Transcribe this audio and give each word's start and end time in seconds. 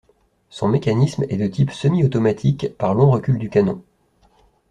Son 0.49 0.67
mécanisme 0.67 1.25
est 1.29 1.37
de 1.37 1.45
type 1.45 1.69
semi-automatique 1.71 2.75
par 2.79 2.95
long 2.95 3.11
recul 3.11 3.37
du 3.37 3.51
canon. 3.51 3.83